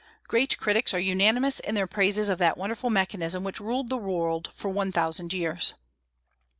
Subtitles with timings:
[0.27, 4.49] Great critics are unanimous in their praises of that wonderful mechanism which ruled the world
[4.51, 5.75] for one thousand years.